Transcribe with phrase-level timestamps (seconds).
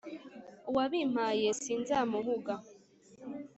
[0.69, 2.53] uwabimpaye sinzamuhuga